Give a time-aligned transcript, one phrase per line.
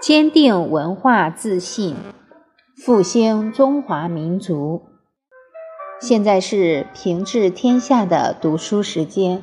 [0.00, 1.94] 坚定文化自信，
[2.74, 4.80] 复兴中华民族。
[6.00, 9.42] 现在是平治天下的读书时间。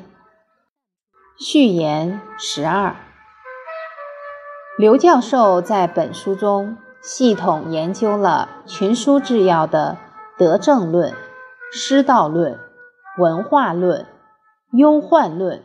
[1.39, 2.95] 序言十二。
[4.79, 9.99] 刘教授在本书中系统研究了群书治要的
[10.39, 11.13] 德政论、
[11.71, 12.59] 师道论、
[13.19, 14.07] 文化论、
[14.71, 15.63] 忧患论、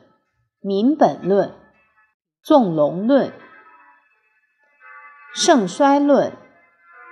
[0.60, 1.50] 民本论、
[2.42, 3.32] 纵龙论。
[5.34, 6.32] 盛衰论、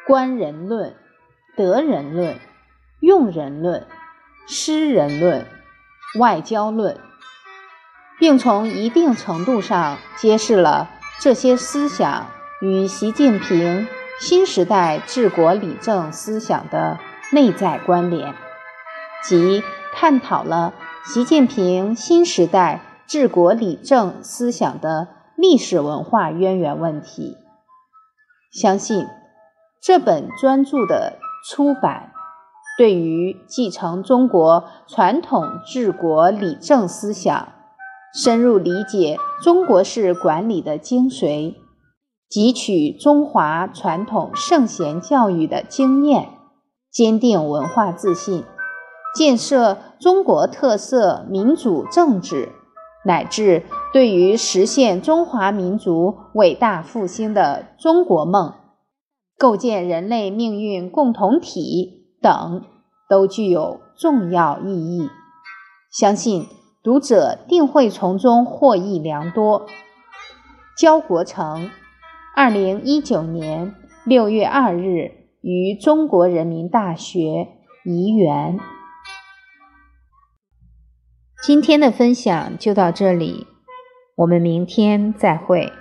[0.07, 0.95] 观人论、
[1.57, 2.37] 德人论、
[3.01, 3.87] 用人论、
[4.47, 5.47] 诗人论、
[6.19, 6.99] 外交论，
[8.19, 12.27] 并从一定程度上揭示了这些思想
[12.61, 13.89] 与习近平
[14.21, 16.99] 新时代治国理政思想的
[17.33, 18.35] 内在关联，
[19.25, 20.75] 即探讨了
[21.07, 27.39] 习近平新时代治国理政思想的历史文化渊源问题。
[28.53, 29.07] 相信
[29.81, 32.13] 这本专著的出版，
[32.77, 37.53] 对于继承中国传统治国理政思想、
[38.13, 41.55] 深入理解中国式管理的精髓、
[42.29, 46.31] 汲取中华传统圣贤教育的经验、
[46.91, 48.45] 坚定文化自信、
[49.15, 52.53] 建设中国特色民主政治，
[53.05, 53.63] 乃至。
[53.93, 58.55] 对于实现中华民族伟大复兴的中国梦、
[59.37, 62.63] 构建人类命运共同体等，
[63.09, 65.09] 都具有重要意义。
[65.91, 66.47] 相信
[66.85, 69.67] 读者定会从中获益良多。
[70.79, 71.69] 焦国成，
[72.37, 77.49] 二零一九年六月二日于中国人民大学
[77.85, 78.61] 颐园。
[81.43, 83.47] 今天的分享就到这里。
[84.15, 85.73] 我们明天再会。